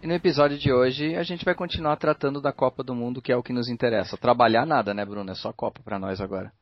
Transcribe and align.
E 0.00 0.06
no 0.06 0.14
episódio 0.14 0.56
de 0.56 0.72
hoje 0.72 1.16
a 1.16 1.24
gente 1.24 1.44
vai 1.44 1.56
continuar 1.56 1.96
tratando 1.96 2.40
da 2.40 2.52
Copa 2.52 2.84
do 2.84 2.94
Mundo, 2.94 3.20
que 3.20 3.32
é 3.32 3.36
o 3.36 3.42
que 3.42 3.52
nos 3.52 3.68
interessa. 3.68 4.16
Trabalhar 4.16 4.64
nada, 4.64 4.94
né, 4.94 5.04
Bruno? 5.04 5.32
É 5.32 5.34
só 5.34 5.52
Copa 5.52 5.80
para 5.82 5.98
nós 5.98 6.20
agora. 6.20 6.52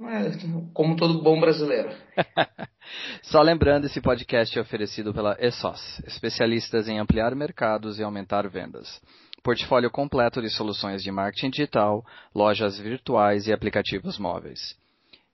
É, 0.00 0.30
como 0.74 0.96
todo 0.96 1.22
bom 1.22 1.40
brasileiro. 1.40 1.90
Só 3.22 3.40
lembrando, 3.40 3.86
esse 3.86 4.00
podcast 4.00 4.58
é 4.58 4.60
oferecido 4.60 5.14
pela 5.14 5.36
ESOS, 5.38 6.02
especialistas 6.06 6.88
em 6.88 6.98
ampliar 6.98 7.34
mercados 7.34 7.98
e 7.98 8.02
aumentar 8.02 8.48
vendas. 8.48 9.00
Portfólio 9.42 9.90
completo 9.90 10.42
de 10.42 10.50
soluções 10.50 11.02
de 11.02 11.10
marketing 11.10 11.50
digital, 11.50 12.04
lojas 12.34 12.78
virtuais 12.78 13.46
e 13.46 13.52
aplicativos 13.52 14.18
móveis. 14.18 14.76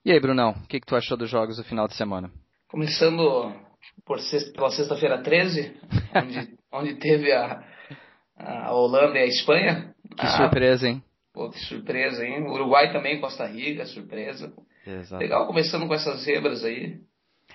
E 0.05 0.11
aí, 0.11 0.19
Brunão, 0.19 0.51
o 0.51 0.67
que, 0.67 0.79
que 0.79 0.85
tu 0.85 0.95
achou 0.95 1.17
dos 1.17 1.29
jogos 1.29 1.57
do 1.57 1.63
final 1.63 1.87
de 1.87 1.95
semana? 1.95 2.31
Começando 2.67 3.53
por 4.05 4.19
sexta, 4.19 4.51
pela 4.51 4.71
sexta-feira 4.71 5.21
13, 5.21 5.73
onde, 6.15 6.57
onde 6.73 6.95
teve 6.95 7.31
a, 7.31 7.63
a 8.37 8.73
Holanda 8.73 9.17
e 9.17 9.23
a 9.23 9.25
Espanha. 9.25 9.93
Que 10.17 10.25
ah, 10.25 10.37
surpresa, 10.37 10.87
hein? 10.87 11.03
Pô, 11.33 11.49
que 11.49 11.59
surpresa, 11.59 12.25
hein? 12.25 12.43
Uruguai 12.43 12.91
também, 12.91 13.21
Costa 13.21 13.45
Rica, 13.45 13.85
surpresa. 13.85 14.51
Exato. 14.85 15.21
Legal, 15.21 15.45
começando 15.45 15.87
com 15.87 15.93
essas 15.93 16.21
zebras 16.23 16.63
aí. 16.63 16.99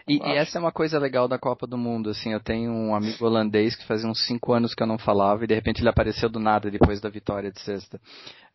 E, 0.06 0.19
e, 0.19 0.36
essa 0.36 0.59
é 0.59 0.61
uma 0.61 0.72
coisa 0.72 0.98
legal 0.98 1.27
da 1.27 1.39
Copa 1.39 1.67
do 1.67 1.78
Mundo, 1.78 2.11
assim, 2.11 2.33
eu 2.33 2.41
tenho 2.41 2.70
um 2.70 2.94
amigo 2.94 3.25
holandês 3.25 3.75
que 3.75 3.87
fazia 3.87 4.09
uns 4.09 4.27
cinco 4.27 4.53
anos 4.53 4.75
que 4.75 4.83
eu 4.83 4.87
não 4.87 4.98
falava 4.98 5.44
e 5.44 5.47
de 5.47 5.55
repente 5.55 5.81
ele 5.81 5.89
apareceu 5.89 6.28
do 6.28 6.39
nada 6.39 6.70
depois 6.70 7.00
da 7.00 7.09
vitória 7.09 7.50
de 7.50 7.59
sexta. 7.61 7.98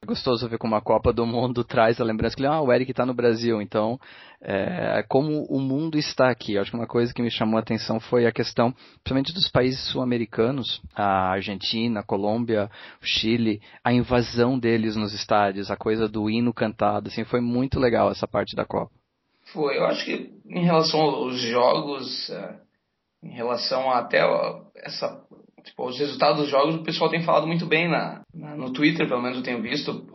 É 0.02 0.05
gostoso 0.05 0.47
ver 0.47 0.58
como 0.58 0.75
a 0.75 0.81
Copa 0.81 1.11
do 1.11 1.25
Mundo 1.25 1.64
traz 1.66 2.00
a 2.00 2.05
lembrança 2.05 2.36
que 2.36 2.45
ah, 2.45 2.61
o 2.61 2.72
Eric 2.72 2.92
está 2.92 3.05
no 3.05 3.14
Brasil, 3.14 3.61
então 3.61 4.00
é, 4.42 5.03
como 5.09 5.44
o 5.50 5.59
mundo 5.59 5.97
está 5.97 6.30
aqui. 6.30 6.58
Acho 6.58 6.72
que 6.72 6.78
uma 6.78 6.88
coisa 6.88 7.14
que 7.14 7.22
me 7.22 7.30
chamou 7.30 7.58
a 7.58 7.61
atenção 7.61 8.00
foi 8.00 8.25
a 8.25 8.31
questão, 8.31 8.72
principalmente 9.03 9.33
dos 9.33 9.50
países 9.50 9.80
sul-americanos, 9.92 10.81
a 10.95 11.31
Argentina, 11.31 12.00
a 12.00 12.03
Colômbia, 12.03 12.70
o 13.02 13.05
Chile, 13.05 13.61
a 13.83 13.92
invasão 13.92 14.58
deles 14.58 14.95
nos 14.95 15.14
estádios, 15.14 15.70
a 15.70 15.75
coisa 15.75 16.08
do 16.08 16.30
hino 16.30 16.53
cantado, 16.53 17.09
assim, 17.09 17.25
foi 17.25 17.42
muito 17.42 17.80
legal 17.80 18.09
essa 18.09 18.27
parte 18.27 18.55
da 18.55 18.66
Copa. 18.66 18.92
Foi, 19.52 19.77
eu 19.77 19.86
acho 19.86 20.05
que 20.05 20.31
em 20.47 20.64
relação 20.64 21.00
aos 21.02 21.42
jogos, 21.42 22.30
é, 22.30 22.59
em 23.23 23.31
relação 23.31 23.92
até 23.92 24.20
essa, 24.75 25.22
tipo, 25.70 25.88
os 25.88 25.98
resultados 25.98 26.42
dos 26.42 26.50
jogos, 26.50 26.75
o 26.75 26.84
pessoal 26.84 27.09
tem 27.09 27.23
falado 27.23 27.48
muito 27.48 27.66
bem 27.66 27.88
na, 27.88 28.23
na 28.34 28.56
no 28.56 28.72
Twitter, 28.73 29.08
pelo 29.08 29.22
menos 29.22 29.38
eu 29.38 29.44
tenho 29.44 29.62
visto, 29.62 30.08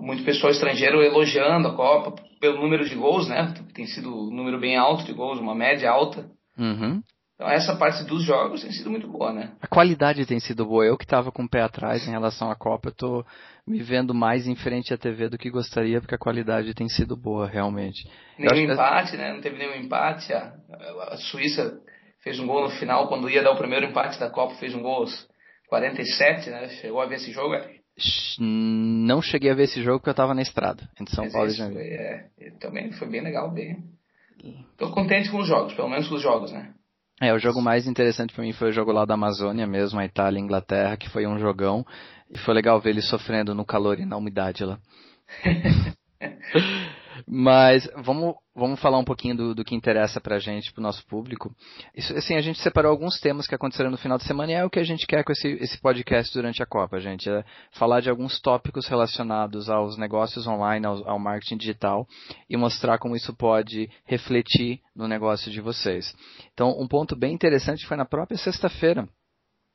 muito 0.00 0.24
pessoal 0.24 0.50
estrangeiro 0.50 1.02
elogiando 1.02 1.68
a 1.68 1.74
Copa 1.74 2.22
pelo 2.40 2.60
número 2.60 2.88
de 2.88 2.94
gols, 2.94 3.28
né? 3.28 3.54
Tem 3.74 3.86
sido 3.86 4.08
um 4.08 4.30
número 4.30 4.58
bem 4.58 4.76
alto 4.76 5.04
de 5.04 5.12
gols, 5.12 5.38
uma 5.38 5.54
média 5.54 5.90
alta. 5.90 6.30
Uhum. 6.58 7.02
Então 7.34 7.50
essa 7.50 7.74
parte 7.74 8.04
dos 8.04 8.22
jogos 8.22 8.62
tem 8.62 8.70
sido 8.70 8.90
muito 8.90 9.08
boa, 9.08 9.32
né? 9.32 9.52
A 9.62 9.66
qualidade 9.66 10.26
tem 10.26 10.38
sido 10.38 10.66
boa. 10.66 10.84
Eu 10.84 10.98
que 10.98 11.04
estava 11.04 11.32
com 11.32 11.44
o 11.44 11.48
pé 11.48 11.62
atrás 11.62 12.06
em 12.06 12.10
relação 12.10 12.50
à 12.50 12.54
Copa, 12.54 12.90
eu 12.90 12.94
tô 12.94 13.24
me 13.66 13.82
vendo 13.82 14.12
mais 14.12 14.46
em 14.46 14.54
frente 14.54 14.92
à 14.92 14.98
TV 14.98 15.28
do 15.28 15.38
que 15.38 15.50
gostaria, 15.50 16.00
porque 16.00 16.14
a 16.14 16.18
qualidade 16.18 16.74
tem 16.74 16.88
sido 16.88 17.16
boa, 17.16 17.46
realmente. 17.46 18.06
Nenhum 18.38 18.72
empate, 18.72 19.12
que... 19.12 19.16
né? 19.16 19.32
Não 19.32 19.40
teve 19.40 19.56
nenhum 19.56 19.74
empate. 19.74 20.32
A, 20.34 20.52
a, 21.12 21.16
Suíça 21.16 21.80
fez 22.22 22.38
um 22.38 22.46
gol 22.46 22.62
no 22.62 22.70
final, 22.70 23.08
quando 23.08 23.28
ia 23.28 23.42
dar 23.42 23.52
o 23.52 23.58
primeiro 23.58 23.86
empate 23.86 24.18
da 24.18 24.30
Copa, 24.30 24.54
fez 24.56 24.74
um 24.74 24.82
gol 24.82 25.02
aos 25.02 25.28
47, 25.68 26.50
né? 26.50 26.68
Chegou 26.80 27.00
a 27.00 27.06
ver 27.06 27.16
esse 27.16 27.32
jogo? 27.32 27.54
Não 28.38 29.20
cheguei 29.20 29.50
a 29.50 29.54
ver 29.54 29.64
esse 29.64 29.82
jogo 29.82 29.98
porque 29.98 30.10
eu 30.10 30.12
estava 30.12 30.34
na 30.34 30.42
estrada, 30.42 30.88
entre 31.00 31.14
São 31.14 31.24
Mas 31.24 31.32
Paulo 31.32 31.48
e 31.48 31.54
Janeiro. 31.54 31.80
É, 31.80 32.28
também 32.60 32.92
foi 32.92 33.08
bem 33.08 33.22
legal, 33.22 33.50
bem. 33.50 33.84
Tô 34.76 34.90
contente 34.90 35.30
com 35.30 35.38
os 35.38 35.46
jogos, 35.46 35.74
pelo 35.74 35.88
menos 35.88 36.08
com 36.08 36.14
os 36.14 36.22
jogos, 36.22 36.52
né? 36.52 36.72
É, 37.20 37.34
o 37.34 37.38
jogo 37.38 37.60
mais 37.60 37.86
interessante 37.86 38.32
para 38.32 38.42
mim 38.42 38.54
foi 38.54 38.70
o 38.70 38.72
jogo 38.72 38.90
lá 38.92 39.04
da 39.04 39.12
Amazônia 39.12 39.66
mesmo, 39.66 40.00
a 40.00 40.06
Itália 40.06 40.38
e 40.38 40.42
Inglaterra, 40.42 40.96
que 40.96 41.10
foi 41.10 41.26
um 41.26 41.38
jogão. 41.38 41.84
E 42.30 42.38
foi 42.38 42.54
legal 42.54 42.80
ver 42.80 42.90
eles 42.90 43.08
sofrendo 43.08 43.54
no 43.54 43.64
calor 43.64 44.00
e 44.00 44.06
na 44.06 44.16
umidade 44.16 44.64
lá. 44.64 44.78
Mas 47.26 47.88
vamos, 47.96 48.34
vamos 48.54 48.80
falar 48.80 48.98
um 48.98 49.04
pouquinho 49.04 49.36
do, 49.36 49.54
do 49.54 49.64
que 49.64 49.74
interessa 49.74 50.20
pra 50.20 50.38
gente, 50.38 50.72
pro 50.72 50.82
nosso 50.82 51.06
público. 51.06 51.54
Isso, 51.94 52.16
assim, 52.16 52.34
a 52.34 52.40
gente 52.40 52.60
separou 52.60 52.90
alguns 52.90 53.18
temas 53.20 53.46
que 53.46 53.54
aconteceram 53.54 53.90
no 53.90 53.96
final 53.96 54.18
de 54.18 54.24
semana 54.24 54.52
e 54.52 54.54
é 54.54 54.64
o 54.64 54.70
que 54.70 54.78
a 54.78 54.84
gente 54.84 55.06
quer 55.06 55.24
com 55.24 55.32
esse, 55.32 55.48
esse 55.60 55.80
podcast 55.80 56.32
durante 56.32 56.62
a 56.62 56.66
Copa, 56.66 57.00
gente. 57.00 57.28
É 57.28 57.44
falar 57.72 58.00
de 58.00 58.10
alguns 58.10 58.40
tópicos 58.40 58.86
relacionados 58.86 59.68
aos 59.68 59.96
negócios 59.96 60.46
online, 60.46 60.86
ao, 60.86 61.08
ao 61.08 61.18
marketing 61.18 61.56
digital 61.56 62.06
e 62.48 62.56
mostrar 62.56 62.98
como 62.98 63.16
isso 63.16 63.34
pode 63.34 63.90
refletir 64.04 64.80
no 64.94 65.08
negócio 65.08 65.50
de 65.50 65.60
vocês. 65.60 66.14
Então, 66.52 66.70
um 66.78 66.88
ponto 66.88 67.16
bem 67.16 67.32
interessante 67.32 67.86
foi 67.86 67.96
na 67.96 68.04
própria 68.04 68.38
sexta-feira 68.38 69.08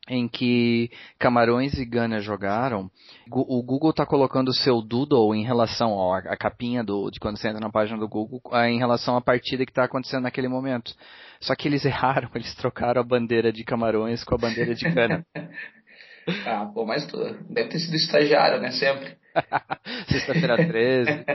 em 0.08 0.28
que 0.28 0.92
Camarões 1.18 1.74
e 1.74 1.86
Gana 1.86 2.20
jogaram, 2.20 2.90
o 3.32 3.64
Google 3.64 3.90
está 3.90 4.06
colocando 4.06 4.50
o 4.50 4.54
seu 4.54 4.82
doodle 4.82 5.34
em 5.34 5.44
relação 5.44 6.14
à 6.14 6.38
capinha 6.38 6.84
do, 6.84 7.10
de 7.10 7.20
quando 7.20 7.38
você 7.38 7.48
entra 7.48 7.60
na 7.60 7.72
página 7.72 7.98
do 7.98 8.08
Google, 8.08 8.42
em 8.68 8.78
relação 8.78 9.18
à 9.18 9.22
partida 9.22 9.66
que 9.66 9.72
está 9.72 9.86
acontecendo 9.86 10.24
naquele 10.24 10.48
momento. 10.48 10.94
Só 11.40 11.56
que 11.56 11.68
eles 11.68 11.84
erraram, 11.86 12.30
eles 12.36 12.54
trocaram 12.56 13.02
a 13.02 13.06
bandeira 13.06 13.52
de 13.52 13.64
Camarões 13.64 14.24
com 14.24 14.36
a 14.36 14.38
bandeira 14.38 14.76
de 14.76 14.88
Gana. 14.90 15.26
ah, 16.46 16.70
pô, 16.74 16.86
mas 16.86 17.06
tu 17.08 17.18
deve 17.50 17.70
ter 17.70 17.80
sido 17.80 17.96
estagiário, 17.96 18.62
né? 18.62 18.72
Sempre. 18.72 19.18
Sexta-feira 20.08 20.56
13. 20.56 21.26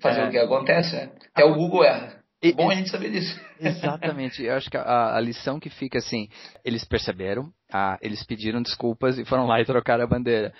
Fazer 0.00 0.20
é. 0.20 0.28
o 0.28 0.30
que 0.30 0.38
acontece, 0.38 0.96
né? 0.96 1.10
Até 1.34 1.44
o 1.44 1.54
Google 1.54 1.84
erra. 1.84 2.19
É 2.42 2.52
bom 2.52 2.70
a 2.70 2.74
gente 2.74 2.90
saber 2.90 3.10
disso. 3.10 3.38
Exatamente. 3.60 4.42
Eu 4.42 4.54
acho 4.54 4.70
que 4.70 4.76
a, 4.76 5.16
a, 5.16 5.20
lição 5.20 5.60
que 5.60 5.68
fica 5.68 5.98
assim, 5.98 6.28
eles 6.64 6.84
perceberam, 6.84 7.52
ah, 7.72 7.98
eles 8.00 8.24
pediram 8.24 8.62
desculpas 8.62 9.18
e 9.18 9.24
foram 9.24 9.46
lá 9.46 9.60
e 9.60 9.64
trocaram 9.64 10.04
a 10.04 10.06
bandeira. 10.06 10.52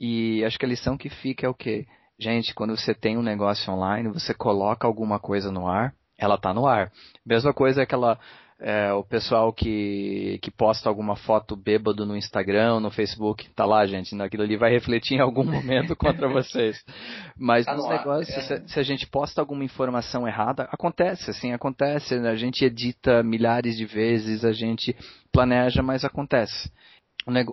E 0.00 0.44
acho 0.44 0.58
que 0.58 0.64
a 0.64 0.68
lição 0.68 0.96
que 0.96 1.08
fica 1.08 1.46
é 1.46 1.48
o 1.48 1.54
quê? 1.54 1.86
Gente, 2.18 2.52
quando 2.54 2.76
você 2.76 2.94
tem 2.94 3.16
um 3.16 3.22
negócio 3.22 3.72
online, 3.72 4.08
você 4.08 4.34
coloca 4.34 4.86
alguma 4.86 5.20
coisa 5.20 5.52
no 5.52 5.68
ar, 5.68 5.94
ela 6.18 6.34
está 6.34 6.52
no 6.52 6.66
ar. 6.66 6.90
Mesma 7.24 7.54
coisa 7.54 7.80
é 7.80 7.84
aquela 7.84 8.18
é, 8.60 8.92
o 8.92 9.04
pessoal 9.04 9.52
que, 9.52 10.38
que 10.42 10.50
posta 10.50 10.88
alguma 10.88 11.14
foto 11.14 11.54
bêbado 11.54 12.04
no 12.04 12.16
Instagram, 12.16 12.80
no 12.80 12.90
Facebook, 12.90 13.48
tá 13.50 13.64
lá, 13.64 13.86
gente. 13.86 14.20
Aquilo 14.20 14.42
ali 14.42 14.56
vai 14.56 14.70
refletir 14.70 15.14
em 15.16 15.20
algum 15.20 15.44
momento 15.44 15.94
contra 15.96 16.28
vocês. 16.28 16.84
Mas 17.36 17.66
tá 17.66 17.74
nos 17.74 17.88
negócios, 17.88 18.36
é. 18.36 18.58
se, 18.58 18.68
se, 18.68 18.80
a 18.80 18.82
gente 18.82 19.06
posta 19.06 19.40
alguma 19.40 19.62
informação 19.62 20.26
errada, 20.26 20.68
acontece, 20.72 21.30
assim, 21.30 21.52
acontece. 21.52 22.14
A 22.14 22.34
gente 22.34 22.64
edita 22.64 23.22
milhares 23.22 23.76
de 23.76 23.84
vezes, 23.84 24.44
a 24.44 24.52
gente 24.52 24.96
planeja, 25.32 25.82
mas 25.82 26.04
acontece 26.04 26.70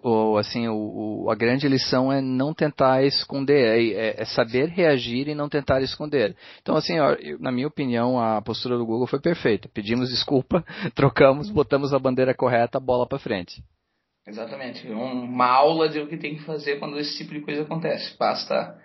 o, 0.03 0.37
assim, 0.37 0.67
o, 0.67 1.27
a 1.29 1.35
grande 1.35 1.67
lição 1.67 2.11
é 2.11 2.21
não 2.21 2.53
tentar 2.53 3.03
esconder, 3.03 3.77
é, 3.77 3.93
é, 3.93 4.21
é, 4.21 4.25
saber 4.25 4.69
reagir 4.69 5.27
e 5.27 5.35
não 5.35 5.49
tentar 5.49 5.81
esconder. 5.81 6.35
Então, 6.61 6.75
assim, 6.75 6.99
ó, 6.99 7.15
na 7.39 7.51
minha 7.51 7.67
opinião, 7.67 8.19
a 8.19 8.41
postura 8.41 8.77
do 8.77 8.85
Google 8.85 9.07
foi 9.07 9.19
perfeita. 9.19 9.69
Pedimos 9.73 10.09
desculpa, 10.09 10.63
trocamos, 10.95 11.49
botamos 11.49 11.93
a 11.93 11.99
bandeira 11.99 12.33
correta, 12.33 12.79
bola 12.79 13.07
para 13.07 13.19
frente. 13.19 13.61
Exatamente. 14.27 14.87
Uma 14.87 15.47
aula 15.47 15.87
de 15.89 15.99
o 15.99 16.07
que 16.07 16.17
tem 16.17 16.35
que 16.35 16.43
fazer 16.43 16.79
quando 16.79 16.97
esse 16.97 17.17
tipo 17.17 17.33
de 17.33 17.41
coisa 17.41 17.61
acontece. 17.61 18.17
Basta. 18.17 18.75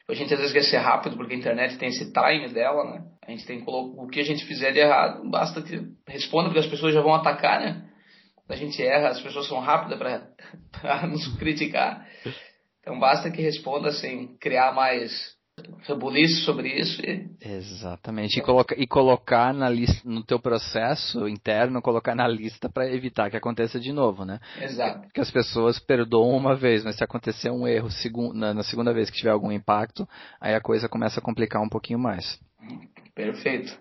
Tipo, 0.00 0.12
a 0.12 0.14
gente 0.14 0.32
às 0.32 0.40
vezes 0.40 0.52
quer 0.52 0.62
ser 0.62 0.78
rápido 0.78 1.16
porque 1.16 1.34
a 1.34 1.36
internet 1.36 1.78
tem 1.78 1.90
esse 1.90 2.12
time 2.12 2.48
dela, 2.48 2.82
né? 2.84 3.04
A 3.26 3.30
gente 3.30 3.46
tem 3.46 3.58
que 3.60 3.64
colocar 3.64 4.02
o 4.02 4.08
que 4.08 4.18
a 4.18 4.24
gente 4.24 4.44
fizer 4.46 4.72
de 4.72 4.80
errado, 4.80 5.28
basta 5.30 5.62
que 5.62 5.86
responda 6.06 6.46
porque 6.46 6.60
as 6.60 6.66
pessoas 6.66 6.94
já 6.94 7.02
vão 7.02 7.14
atacar, 7.14 7.60
né? 7.60 7.87
A 8.48 8.56
gente 8.56 8.82
erra, 8.82 9.08
as 9.08 9.20
pessoas 9.20 9.46
são 9.46 9.60
rápidas 9.60 9.98
para 10.72 11.06
nos 11.08 11.26
criticar. 11.36 12.06
Então 12.80 12.98
basta 12.98 13.30
que 13.30 13.42
responda 13.42 13.92
sem 13.92 14.36
criar 14.38 14.72
mais 14.72 15.36
rebuliço 15.82 16.44
sobre 16.44 16.68
isso. 16.68 17.00
E... 17.02 17.28
Exatamente. 17.40 18.38
E, 18.38 18.42
coloca, 18.42 18.74
e 18.78 18.86
colocar 18.86 19.52
na 19.52 19.68
lista, 19.68 20.08
no 20.08 20.24
teu 20.24 20.38
processo 20.38 21.28
interno, 21.28 21.82
colocar 21.82 22.14
na 22.14 22.26
lista 22.26 22.68
para 22.68 22.92
evitar 22.92 23.30
que 23.30 23.36
aconteça 23.36 23.78
de 23.78 23.92
novo, 23.92 24.24
né? 24.24 24.38
Exato. 24.60 25.00
Porque 25.02 25.20
as 25.20 25.30
pessoas 25.30 25.78
perdoam 25.78 26.36
uma 26.36 26.54
vez, 26.54 26.84
mas 26.84 26.96
se 26.96 27.04
acontecer 27.04 27.50
um 27.50 27.66
erro 27.66 27.88
na 28.32 28.62
segunda 28.62 28.92
vez 28.92 29.10
que 29.10 29.18
tiver 29.18 29.30
algum 29.30 29.52
impacto, 29.52 30.08
aí 30.40 30.54
a 30.54 30.60
coisa 30.60 30.88
começa 30.88 31.20
a 31.20 31.22
complicar 31.22 31.62
um 31.62 31.68
pouquinho 31.68 31.98
mais. 31.98 32.38
Perfeito. 33.14 33.76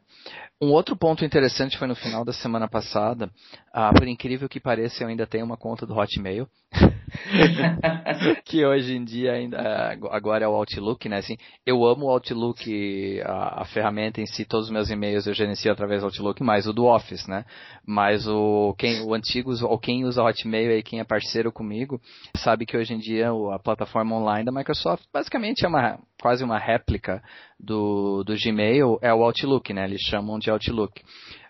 Um 0.60 0.72
outro 0.72 0.98
ponto 0.98 1.24
interessante 1.24 1.78
foi 1.78 1.88
no 1.88 1.96
final 1.96 2.26
da 2.26 2.34
semana 2.34 2.68
passada. 2.68 3.30
Ah, 3.72 3.94
por 3.94 4.08
incrível 4.08 4.50
que 4.50 4.60
pareça, 4.60 5.04
eu 5.04 5.08
ainda 5.08 5.28
tenho 5.28 5.46
uma 5.46 5.56
conta 5.56 5.86
do 5.86 5.96
Hotmail. 5.96 6.48
que 8.44 8.66
hoje 8.66 8.96
em 8.96 9.04
dia 9.04 9.34
ainda 9.34 9.96
agora 10.10 10.46
é 10.46 10.48
o 10.48 10.56
Outlook, 10.56 11.08
né? 11.08 11.18
Assim, 11.18 11.38
eu 11.66 11.86
amo 11.86 12.08
o 12.08 12.10
Outlook, 12.10 13.22
a, 13.24 13.62
a, 13.62 13.66
ferramenta 13.66 14.20
em 14.20 14.26
si, 14.26 14.46
todos 14.46 14.66
os 14.66 14.72
meus 14.72 14.90
e-mails 14.90 15.28
eu 15.28 15.34
gerencio 15.34 15.72
através 15.72 16.02
do 16.02 16.08
Outlook, 16.08 16.44
mais 16.44 16.68
o 16.68 16.74
do 16.74 16.86
Office, 16.86 17.28
né? 17.28 17.46
Mas 17.86 18.28
o 18.28 18.76
quem 18.78 19.02
o 19.02 19.14
antigo 19.14 19.54
ou 19.64 19.78
quem 19.78 20.06
usa 20.06 20.24
Hotmail 20.24 20.72
e 20.72 20.84
quem 20.84 21.00
é 21.00 21.04
parceiro 21.04 21.52
comigo 21.52 22.02
sabe 22.36 22.66
que 22.66 22.76
hoje 22.76 22.94
em 22.94 22.98
dia 22.98 23.30
a 23.54 23.60
plataforma 23.60 24.16
online 24.16 24.46
da 24.46 24.52
Microsoft 24.52 25.06
basicamente 25.14 25.66
é 25.66 25.68
uma 25.68 26.00
quase 26.22 26.44
uma 26.44 26.58
réplica 26.58 27.22
do, 27.60 28.24
do 28.24 28.36
Gmail, 28.36 28.98
é 29.02 29.14
o 29.14 29.24
Outlook, 29.24 29.74
né? 29.74 29.86
Eles 29.86 30.02
chamam 30.02 30.40
de 30.40 30.50
Outlook. 30.50 31.02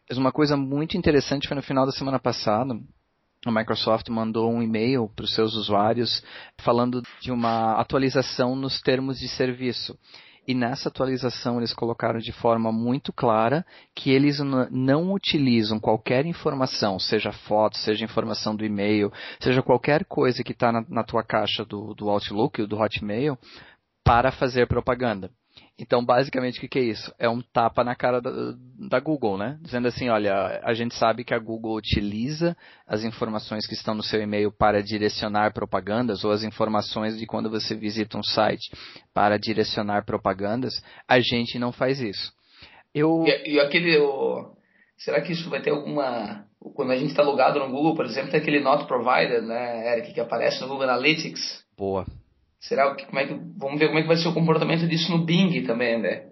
Mas 0.09 0.17
uma 0.17 0.31
coisa 0.31 0.55
muito 0.55 0.97
interessante 0.97 1.47
foi 1.47 1.55
no 1.55 1.63
final 1.63 1.85
da 1.85 1.91
semana 1.91 2.19
passada, 2.19 2.73
a 3.45 3.51
Microsoft 3.51 4.09
mandou 4.09 4.51
um 4.51 4.61
e-mail 4.61 5.09
para 5.15 5.23
os 5.23 5.33
seus 5.33 5.55
usuários 5.55 6.23
falando 6.57 7.01
de 7.21 7.31
uma 7.31 7.79
atualização 7.79 8.55
nos 8.55 8.81
termos 8.81 9.19
de 9.19 9.27
serviço. 9.27 9.97
E 10.47 10.53
nessa 10.53 10.87
atualização 10.87 11.57
eles 11.57 11.73
colocaram 11.73 12.19
de 12.19 12.31
forma 12.31 12.71
muito 12.71 13.11
clara 13.11 13.65
que 13.93 14.11
eles 14.11 14.39
não 14.71 15.11
utilizam 15.11 15.77
qualquer 15.77 16.25
informação, 16.25 16.97
seja 16.97 17.33
foto, 17.33 17.77
seja 17.77 18.05
informação 18.05 18.55
do 18.55 18.63
e-mail, 18.63 19.11
seja 19.41 19.61
qualquer 19.61 20.05
coisa 20.05 20.43
que 20.45 20.53
está 20.53 20.71
na, 20.71 20.85
na, 20.87 21.03
tua 21.03 21.21
caixa 21.21 21.65
do, 21.65 21.93
do 21.93 22.09
Outlook, 22.09 22.65
do 22.65 22.77
Hotmail, 22.77 23.37
para 24.07 24.31
fazer 24.31 24.67
propaganda. 24.67 25.29
Então, 25.79 26.03
basicamente, 26.03 26.57
o 26.57 26.61
que, 26.61 26.67
que, 26.67 26.79
é 26.79 26.83
isso? 26.83 27.13
É 27.19 27.29
um 27.29 27.41
tapa 27.41 27.83
na 27.83 27.95
cara 27.95 28.19
da, 28.19 28.31
da, 28.89 28.99
Google, 28.99 29.37
né? 29.37 29.59
Dizendo 29.61 29.87
assim, 29.87 30.09
olha, 30.09 30.59
a 30.63 30.73
gente 30.73 30.95
sabe 30.95 31.23
que 31.23 31.33
a 31.33 31.39
Google 31.39 31.75
utiliza 31.75 32.57
as 32.87 33.03
informações 33.03 33.67
que 33.67 33.73
estão 33.73 33.93
no 33.93 34.01
seu 34.01 34.21
e-mail 34.21 34.51
para 34.51 34.81
direcionar 34.81 35.53
propagandas, 35.53 36.23
ou 36.23 36.31
as 36.31 36.41
informações 36.41 37.17
de 37.17 37.27
quando 37.27 37.49
você 37.49 37.75
visita 37.75 38.17
um 38.17 38.23
site 38.23 38.71
para 39.13 39.37
direcionar 39.37 40.03
propagandas. 40.03 40.81
A 41.07 41.19
gente 41.19 41.59
não 41.59 41.71
faz 41.71 41.99
isso. 41.99 42.33
Eu... 42.93 43.23
E, 43.27 43.55
e 43.55 43.59
aquele... 43.59 43.99
O... 43.99 44.55
Será 44.97 45.21
que 45.21 45.33
isso 45.33 45.49
vai 45.49 45.61
ter 45.61 45.69
alguma... 45.69 46.45
Quando 46.73 46.91
a 46.91 46.97
gente 46.97 47.11
está 47.11 47.21
logado 47.21 47.59
no 47.59 47.69
Google, 47.69 47.93
por 47.93 48.05
exemplo, 48.05 48.31
tem 48.31 48.39
aquele 48.39 48.61
Not 48.61 48.87
Provided, 48.87 49.41
né, 49.41 49.93
Eric, 49.93 50.13
que 50.13 50.19
aparece 50.19 50.59
no 50.61 50.67
Google 50.67 50.85
Analytics. 50.85 51.63
Boa. 51.77 52.03
Será 52.59 52.93
que 52.95 53.05
como 53.05 53.19
é 53.19 53.27
que 53.27 53.33
vamos 53.57 53.79
ver 53.79 53.87
como 53.87 53.99
é 53.99 54.01
que 54.01 54.07
vai 54.07 54.17
ser 54.17 54.27
o 54.27 54.33
comportamento 54.33 54.87
disso 54.87 55.11
no 55.11 55.25
Bing 55.25 55.63
também, 55.63 55.99
né? 55.99 56.25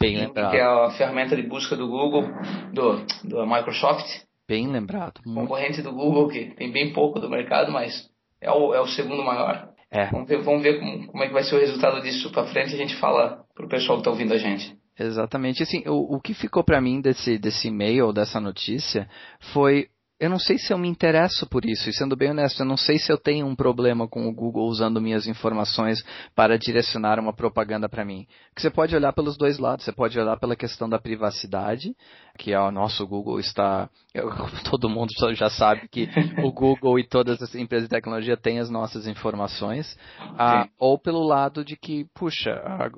Bem 0.00 0.14
Bing, 0.14 0.26
lembrado. 0.26 0.50
que 0.50 0.56
é 0.56 0.62
a 0.62 0.90
ferramenta 0.90 1.36
de 1.36 1.42
busca 1.42 1.76
do 1.76 1.88
Google, 1.88 2.24
do, 2.72 3.06
do 3.24 3.46
Microsoft. 3.46 4.06
Bem 4.48 4.68
lembrado. 4.68 5.20
Concorrente 5.22 5.82
do 5.82 5.92
Google 5.92 6.28
que 6.28 6.54
tem 6.54 6.70
bem 6.70 6.92
pouco 6.92 7.18
do 7.18 7.28
mercado, 7.28 7.72
mas 7.72 8.08
é 8.40 8.50
o, 8.50 8.74
é 8.74 8.80
o 8.80 8.86
segundo 8.86 9.22
maior. 9.22 9.70
É. 9.90 10.10
Vamos 10.10 10.28
ver, 10.28 10.42
vamos 10.42 10.62
ver 10.62 10.78
como, 10.78 11.06
como 11.06 11.22
é 11.22 11.26
que 11.26 11.32
vai 11.32 11.42
ser 11.42 11.56
o 11.56 11.60
resultado 11.60 12.00
disso 12.02 12.30
para 12.30 12.46
frente. 12.46 12.74
A 12.74 12.78
gente 12.78 12.96
fala 12.96 13.44
pro 13.54 13.68
pessoal 13.68 13.98
que 13.98 14.02
está 14.02 14.10
ouvindo 14.10 14.34
a 14.34 14.38
gente. 14.38 14.76
Exatamente. 14.98 15.62
Assim, 15.62 15.82
o, 15.86 16.16
o 16.16 16.20
que 16.20 16.34
ficou 16.34 16.64
para 16.64 16.80
mim 16.80 17.00
desse, 17.00 17.38
desse 17.38 17.68
e-mail, 17.68 18.12
dessa 18.12 18.40
notícia, 18.40 19.08
foi 19.52 19.88
eu 20.18 20.30
não 20.30 20.38
sei 20.38 20.56
se 20.56 20.72
eu 20.72 20.78
me 20.78 20.88
interesso 20.88 21.46
por 21.46 21.66
isso, 21.66 21.90
e 21.90 21.92
sendo 21.92 22.16
bem 22.16 22.30
honesto, 22.30 22.60
eu 22.60 22.66
não 22.66 22.76
sei 22.76 22.98
se 22.98 23.12
eu 23.12 23.18
tenho 23.18 23.46
um 23.46 23.54
problema 23.54 24.08
com 24.08 24.26
o 24.26 24.34
Google 24.34 24.66
usando 24.66 24.98
minhas 24.98 25.26
informações 25.26 26.02
para 26.34 26.58
direcionar 26.58 27.18
uma 27.20 27.34
propaganda 27.34 27.86
para 27.86 28.02
mim. 28.02 28.26
Porque 28.48 28.62
você 28.62 28.70
pode 28.70 28.96
olhar 28.96 29.12
pelos 29.12 29.36
dois 29.36 29.58
lados, 29.58 29.84
você 29.84 29.92
pode 29.92 30.18
olhar 30.18 30.38
pela 30.38 30.56
questão 30.56 30.88
da 30.88 30.98
privacidade, 30.98 31.94
que 32.38 32.52
é 32.52 32.58
o 32.58 32.70
nosso 32.70 33.06
Google 33.06 33.38
está, 33.38 33.90
eu, 34.14 34.30
todo 34.70 34.88
mundo 34.88 35.10
já 35.34 35.50
sabe 35.50 35.86
que 35.88 36.08
o 36.42 36.50
Google 36.50 36.98
e 36.98 37.06
todas 37.06 37.42
as 37.42 37.54
empresas 37.54 37.86
de 37.86 37.94
tecnologia 37.94 38.38
têm 38.38 38.58
as 38.58 38.70
nossas 38.70 39.06
informações, 39.06 39.98
ah, 40.38 40.66
ou 40.78 40.98
pelo 40.98 41.26
lado 41.26 41.62
de 41.62 41.76
que, 41.76 42.06
puxa, 42.14 42.52
a, 42.52 42.88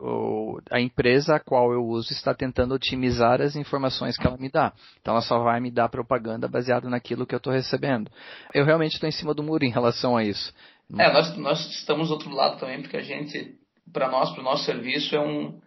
a 0.77 0.81
empresa 0.81 1.35
a 1.35 1.41
qual 1.41 1.73
eu 1.73 1.85
uso 1.85 2.13
está 2.13 2.33
tentando 2.33 2.75
otimizar 2.75 3.41
as 3.41 3.57
informações 3.57 4.17
que 4.17 4.25
ela 4.25 4.37
me 4.37 4.49
dá. 4.49 4.73
Então 5.01 5.15
ela 5.15 5.23
só 5.23 5.41
vai 5.43 5.59
me 5.59 5.73
dar 5.73 5.89
propaganda 5.89 6.47
baseada 6.47 6.89
naquilo 6.89 7.08
aquilo 7.09 7.27
que 7.27 7.35
eu 7.35 7.39
estou 7.39 7.53
recebendo. 7.53 8.11
Eu 8.53 8.65
realmente 8.65 8.95
estou 8.95 9.09
em 9.09 9.13
cima 9.13 9.33
do 9.33 9.43
muro 9.43 9.65
em 9.65 9.71
relação 9.71 10.17
a 10.17 10.25
isso. 10.25 10.53
É, 10.99 11.13
nós, 11.13 11.37
nós 11.37 11.71
estamos 11.71 12.09
do 12.09 12.15
outro 12.15 12.31
lado 12.31 12.59
também, 12.59 12.81
porque 12.81 12.97
a 12.97 13.03
gente, 13.03 13.55
para 13.93 14.09
nós, 14.09 14.31
para 14.31 14.41
o 14.41 14.45
nosso 14.45 14.65
serviço, 14.65 15.15
é 15.17 15.21
um. 15.21 15.59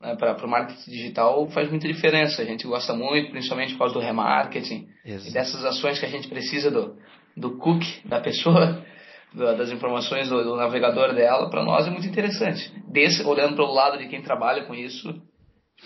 Né, 0.00 0.14
para 0.16 0.44
o 0.44 0.48
marketing 0.50 0.90
digital 0.90 1.48
faz 1.50 1.70
muita 1.70 1.88
diferença. 1.88 2.42
A 2.42 2.44
gente 2.44 2.66
gosta 2.66 2.94
muito, 2.94 3.30
principalmente 3.30 3.72
por 3.72 3.80
causa 3.80 3.94
do 3.94 4.00
remarketing 4.00 4.88
Exato. 5.04 5.30
e 5.30 5.32
dessas 5.32 5.64
ações 5.64 5.98
que 5.98 6.06
a 6.06 6.08
gente 6.08 6.28
precisa 6.28 6.70
do, 6.70 6.96
do 7.36 7.56
cookie 7.58 8.06
da 8.06 8.20
pessoa, 8.20 8.84
das 9.32 9.70
informações 9.70 10.28
do, 10.28 10.42
do 10.42 10.56
navegador 10.56 11.14
dela. 11.14 11.48
Para 11.48 11.64
nós 11.64 11.86
é 11.86 11.90
muito 11.90 12.06
interessante. 12.06 12.72
Desse, 12.88 13.24
olhando 13.24 13.54
para 13.54 13.64
o 13.64 13.72
lado 13.72 13.98
de 13.98 14.08
quem 14.08 14.20
trabalha 14.20 14.64
com 14.64 14.74
isso, 14.74 15.08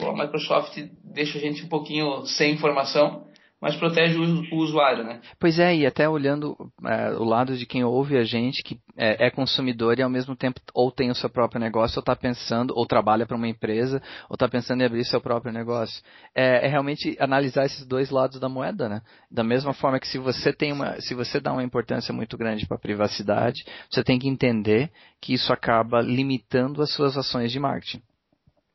a 0.00 0.12
Microsoft 0.12 0.76
deixa 1.04 1.38
a 1.38 1.40
gente 1.40 1.64
um 1.64 1.68
pouquinho 1.68 2.24
sem 2.26 2.54
informação 2.54 3.29
mas 3.60 3.76
protege 3.76 4.16
o, 4.16 4.56
usuário, 4.56 5.04
né? 5.04 5.20
Pois 5.38 5.58
é, 5.58 5.76
e 5.76 5.86
até 5.86 6.08
olhando 6.08 6.56
é, 6.84 7.10
o 7.10 7.24
lado 7.24 7.56
de 7.56 7.66
quem 7.66 7.84
ouve 7.84 8.16
a 8.16 8.24
gente, 8.24 8.62
que 8.62 8.80
é, 8.96 9.26
é, 9.26 9.30
consumidor 9.30 9.98
e 9.98 10.02
ao 10.02 10.08
mesmo 10.08 10.34
tempo 10.34 10.60
ou 10.72 10.90
tem 10.90 11.10
o 11.10 11.14
seu 11.14 11.28
próprio 11.28 11.60
negócio, 11.60 11.98
ou 11.98 12.00
está 12.00 12.16
pensando, 12.16 12.72
ou 12.74 12.86
trabalha 12.86 13.26
para 13.26 13.36
uma 13.36 13.48
empresa, 13.48 14.02
ou 14.28 14.34
está 14.34 14.48
pensando 14.48 14.80
em 14.80 14.86
abrir 14.86 15.04
seu 15.04 15.20
próprio 15.20 15.52
negócio. 15.52 16.02
É, 16.34 16.66
é, 16.66 16.68
realmente 16.68 17.16
analisar 17.20 17.66
esses 17.66 17.84
dois 17.86 18.10
lados 18.10 18.40
da 18.40 18.48
moeda, 18.48 18.88
né? 18.88 19.02
Da 19.30 19.44
mesma 19.44 19.74
forma 19.74 20.00
que 20.00 20.08
se 20.08 20.18
você 20.18 20.52
tem 20.52 20.72
uma, 20.72 20.98
se 21.00 21.14
você 21.14 21.38
dá 21.38 21.52
uma 21.52 21.64
importância 21.64 22.14
muito 22.14 22.38
grande 22.38 22.66
para 22.66 22.78
a 22.78 22.80
privacidade, 22.80 23.62
você 23.90 24.02
tem 24.02 24.18
que 24.18 24.28
entender 24.28 24.90
que 25.20 25.34
isso 25.34 25.52
acaba 25.52 26.00
limitando 26.00 26.80
as 26.80 26.92
suas 26.94 27.16
ações 27.16 27.52
de 27.52 27.60
marketing. 27.60 28.02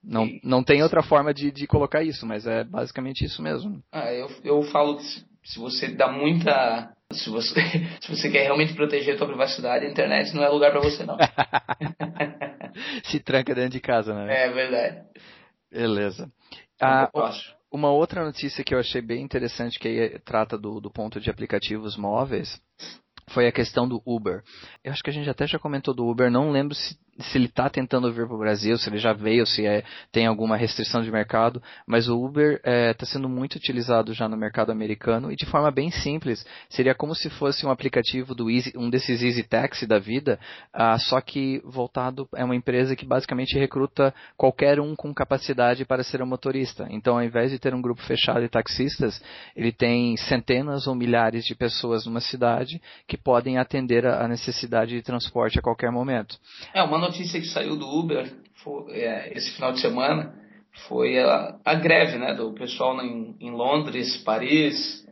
Não, 0.06 0.30
não 0.44 0.64
tem 0.64 0.84
outra 0.84 1.02
forma 1.02 1.34
de, 1.34 1.52
de 1.52 1.66
colocar 1.66 2.04
isso, 2.04 2.26
mas 2.26 2.46
é 2.46 2.64
basicamente 2.64 3.26
isso 3.26 3.42
mesmo. 3.42 3.84
Ah, 3.92 4.14
eu, 4.14 4.30
eu 4.44 4.62
falo 4.64 4.98
que 4.98 5.04
se 5.44 5.60
você 5.60 5.88
dá 5.88 6.12
muita. 6.12 6.94
Se 7.12 7.30
você, 7.30 7.60
se 8.02 8.16
você 8.16 8.30
quer 8.30 8.44
realmente 8.44 8.74
proteger 8.74 9.16
a 9.16 9.18
sua 9.18 9.28
privacidade, 9.28 9.86
a 9.86 9.90
internet 9.90 10.34
não 10.34 10.44
é 10.44 10.50
lugar 10.50 10.72
para 10.72 10.82
você, 10.82 11.04
não. 11.04 11.18
se 13.06 13.20
tranca 13.20 13.56
dentro 13.56 13.72
de 13.72 13.80
casa, 13.80 14.14
né? 14.14 14.46
É 14.46 14.52
verdade. 14.52 15.04
Beleza. 15.72 16.32
Ah, 16.80 17.10
uma 17.72 17.92
outra 17.92 18.24
notícia 18.24 18.64
que 18.64 18.74
eu 18.74 18.80
achei 18.80 19.02
bem 19.02 19.24
interessante, 19.24 19.80
que 19.80 20.20
trata 20.24 20.58
do, 20.58 20.80
do 20.80 20.92
ponto 20.92 21.20
de 21.20 21.30
aplicativos 21.30 21.98
móveis, 21.98 22.62
foi 23.30 23.48
a 23.48 23.52
questão 23.52 23.88
do 23.88 24.02
Uber. 24.06 24.44
Eu 24.84 24.92
acho 24.92 25.04
que 25.04 25.10
a 25.10 25.14
gente 25.14 25.30
até 25.30 25.48
já 25.48 25.60
comentou 25.60 25.94
do 25.94 26.08
Uber, 26.08 26.30
não 26.30 26.52
lembro 26.52 26.76
se 26.76 26.98
se 27.18 27.38
ele 27.38 27.46
está 27.46 27.70
tentando 27.70 28.12
vir 28.12 28.28
para 28.28 28.36
o 28.36 28.40
Brasil, 28.40 28.78
se 28.78 28.90
ele 28.90 28.98
já 28.98 29.14
veio, 29.14 29.46
se 29.46 29.66
é, 29.66 29.84
tem 30.12 30.26
alguma 30.26 30.58
restrição 30.58 31.02
de 31.02 31.10
mercado, 31.10 31.62
mas 31.88 32.10
o 32.10 32.18
Uber 32.18 32.56
está 32.56 32.70
é, 32.70 32.94
tá 32.94 33.06
sendo 33.06 33.30
muito 33.30 33.56
utilizado 33.56 34.14
já 34.14 34.28
no 34.28 34.36
mercado 34.36 34.72
americano 34.72 35.32
e 35.32 35.36
de 35.36 35.46
forma 35.46 35.72
bem 35.72 35.90
simples. 35.90 36.46
Seria 36.70 36.94
como 36.94 37.16
se 37.16 37.30
fosse 37.30 37.66
um 37.66 37.72
aplicativo 37.72 38.36
do 38.36 38.50
Easy, 38.50 38.74
um 38.76 38.90
desses 38.90 39.22
Easy 39.22 39.44
Taxi 39.44 39.88
da 39.88 39.98
vida, 39.98 40.38
ah, 40.74 40.98
só 41.00 41.22
que 41.22 41.62
voltado 41.64 42.28
é 42.36 42.44
uma 42.44 42.56
empresa 42.56 42.96
que 42.96 43.06
basicamente 43.06 43.58
recruta 43.58 44.14
qualquer 44.36 44.80
um 44.80 44.96
com 44.96 45.14
capacidade 45.14 45.86
para 45.86 46.04
ser 46.04 46.22
um 46.22 46.26
motorista. 46.26 46.86
Então, 46.90 47.16
ao 47.16 47.24
invés 47.24 47.52
de 47.52 47.60
ter 47.60 47.74
um 47.74 47.82
grupo 47.82 48.02
fechado 48.02 48.42
de 48.42 48.50
taxistas, 48.50 49.22
ele 49.56 49.72
tem 49.72 50.18
centenas 50.18 50.86
ou 50.86 50.96
milhares 50.96 51.46
de 51.46 51.56
pessoas 51.56 52.06
numa 52.06 52.20
cidade 52.20 52.82
que 53.08 53.18
podem 53.18 53.58
atender 53.58 54.06
a 54.06 54.28
necessidade 54.28 54.92
de 54.92 55.02
transporte 55.02 55.60
a 55.60 55.62
qualquer 55.62 55.92
momento. 55.92 56.38
É 56.74 56.84
uma 56.84 57.05
notícia 57.06 57.40
que 57.40 57.48
saiu 57.48 57.76
do 57.76 57.88
Uber 57.88 58.32
foi, 58.64 58.94
é, 58.94 59.34
esse 59.36 59.52
final 59.56 59.72
de 59.72 59.80
semana 59.80 60.34
foi 60.88 61.20
a, 61.20 61.56
a 61.64 61.76
greve 61.76 62.18
né, 62.18 62.34
do 62.34 62.54
pessoal 62.54 63.00
em, 63.02 63.36
em, 63.40 63.52
Londres, 63.52 64.18
Paris 64.18 65.06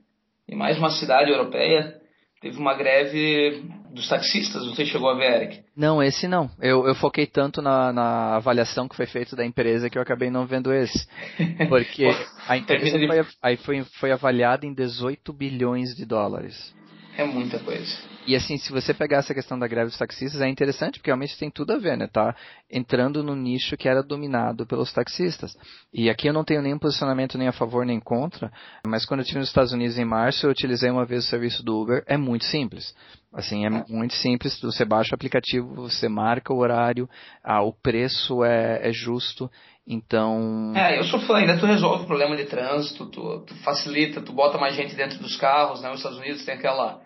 e 0.47 0.55
mais 0.55 0.77
uma 0.77 0.89
cidade 0.89 1.31
europeia. 1.31 2.01
Teve 2.41 2.57
uma 2.57 2.73
greve 2.73 3.63
dos 3.93 4.09
taxistas, 4.09 4.65
não 4.65 4.75
sei 4.75 4.85
se 4.85 4.91
chegou 4.91 5.09
a 5.09 5.13
ver, 5.13 5.43
Eric. 5.43 5.63
Não, 5.77 6.03
esse 6.03 6.27
não. 6.27 6.49
Eu, 6.59 6.85
eu 6.85 6.93
foquei 6.93 7.25
tanto 7.25 7.61
na, 7.61 7.93
na 7.93 8.35
avaliação 8.35 8.89
que 8.89 8.97
foi 8.97 9.05
feita 9.05 9.33
da 9.33 9.45
empresa 9.45 9.89
que 9.89 9.97
eu 9.97 10.01
acabei 10.01 10.29
não 10.29 10.45
vendo 10.45 10.73
esse. 10.73 11.07
Porque 11.69 12.05
a 12.45 12.57
empresa 12.57 12.97
foi, 13.07 13.25
aí 13.41 13.55
foi, 13.55 13.83
foi 13.99 14.11
avaliada 14.11 14.65
em 14.65 14.73
18 14.73 15.31
bilhões 15.31 15.95
de 15.95 16.05
dólares. 16.05 16.75
É 17.17 17.23
muita 17.23 17.59
coisa. 17.59 18.13
E 18.25 18.35
assim, 18.35 18.57
se 18.57 18.71
você 18.71 18.93
pegar 18.93 19.17
essa 19.17 19.33
questão 19.33 19.59
da 19.59 19.67
greve 19.67 19.89
dos 19.89 19.97
taxistas, 19.97 20.41
é 20.41 20.47
interessante, 20.47 20.97
porque 20.97 21.09
realmente 21.09 21.37
tem 21.37 21.51
tudo 21.51 21.73
a 21.73 21.77
ver, 21.77 21.97
né? 21.97 22.07
Tá 22.07 22.33
entrando 22.71 23.21
no 23.21 23.35
nicho 23.35 23.75
que 23.75 23.89
era 23.89 24.01
dominado 24.01 24.65
pelos 24.65 24.93
taxistas. 24.93 25.55
E 25.93 26.09
aqui 26.09 26.27
eu 26.27 26.33
não 26.33 26.43
tenho 26.43 26.61
nenhum 26.61 26.79
posicionamento 26.79 27.37
nem 27.37 27.47
a 27.47 27.51
favor 27.51 27.85
nem 27.85 27.99
contra, 27.99 28.51
mas 28.87 29.05
quando 29.05 29.19
eu 29.19 29.23
estive 29.23 29.39
nos 29.39 29.49
Estados 29.49 29.73
Unidos 29.73 29.97
em 29.97 30.05
março, 30.05 30.45
eu 30.45 30.51
utilizei 30.51 30.89
uma 30.89 31.05
vez 31.05 31.25
o 31.25 31.29
serviço 31.29 31.63
do 31.63 31.81
Uber. 31.81 32.03
É 32.07 32.17
muito 32.17 32.45
simples. 32.45 32.95
Assim, 33.33 33.65
é 33.65 33.69
muito 33.69 34.13
simples. 34.13 34.59
Você 34.61 34.85
baixa 34.85 35.11
o 35.11 35.15
aplicativo, 35.15 35.73
você 35.75 36.07
marca 36.07 36.53
o 36.53 36.57
horário, 36.57 37.09
ah, 37.43 37.61
o 37.61 37.73
preço 37.73 38.43
é, 38.43 38.87
é 38.87 38.93
justo 38.93 39.51
Então. 39.87 40.73
É, 40.75 40.97
eu 40.97 41.03
sou 41.03 41.19
fã, 41.21 41.37
ainda 41.37 41.59
tu 41.59 41.65
resolve 41.65 42.03
o 42.03 42.07
problema 42.07 42.35
de 42.37 42.45
trânsito, 42.45 43.05
tu, 43.07 43.41
tu, 43.41 43.55
facilita, 43.63 44.21
tu 44.21 44.31
bota 44.31 44.57
mais 44.57 44.75
gente 44.75 44.95
dentro 44.95 45.19
dos 45.19 45.35
carros, 45.35 45.81
né? 45.81 45.91
Os 45.91 45.97
Estados 45.97 46.19
Unidos 46.19 46.45
tem 46.45 46.55
aquela, 46.55 47.01